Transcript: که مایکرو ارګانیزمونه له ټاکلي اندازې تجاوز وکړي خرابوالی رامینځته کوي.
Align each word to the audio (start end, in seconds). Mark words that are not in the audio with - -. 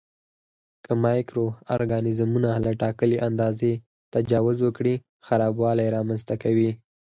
که 0.85 0.91
مایکرو 1.03 1.45
ارګانیزمونه 1.75 2.49
له 2.65 2.71
ټاکلي 2.81 3.17
اندازې 3.27 3.71
تجاوز 4.13 4.57
وکړي 4.63 4.95
خرابوالی 5.25 5.87
رامینځته 5.95 6.35
کوي. 6.43 6.71